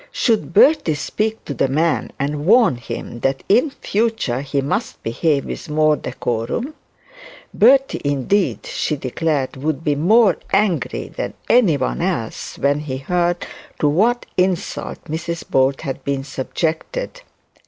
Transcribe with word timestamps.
Should 0.11 0.51
Bertie 0.51 0.95
speak 0.95 1.45
to 1.45 1.53
the 1.53 1.67
man, 1.67 2.09
and 2.17 2.43
warn 2.47 2.77
him 2.77 3.19
that 3.19 3.43
in 3.47 3.69
future 3.69 4.41
he 4.41 4.59
must 4.59 5.03
behave 5.03 5.45
with 5.45 5.69
more 5.69 5.95
decorum? 5.95 6.73
Bertie, 7.53 8.01
indeed, 8.03 8.65
she 8.65 8.95
declared, 8.95 9.57
would 9.57 9.83
be 9.83 9.93
more 9.93 10.37
angry 10.51 11.09
than 11.09 11.35
any 11.47 11.77
one 11.77 12.01
else 12.01 12.57
when 12.57 12.79
he 12.79 12.97
heard 12.97 13.45
to 13.77 13.87
what 13.87 14.25
insult 14.37 15.05
Mrs 15.05 15.47
Bold 15.47 15.81
had 15.81 16.03
been 16.03 16.23
subjected. 16.23 17.21